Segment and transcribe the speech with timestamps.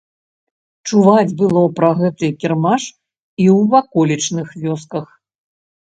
[0.91, 5.07] Чуваць было пра гэты кірмаш і ў ваколічных вёсках.